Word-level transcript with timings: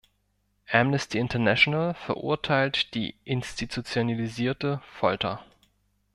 Amnesty 0.73 1.19
International 1.19 1.93
verurteilt 1.93 2.95
die 2.95 3.13
institutionalisierte 3.23 4.81
Folter. 4.95 5.45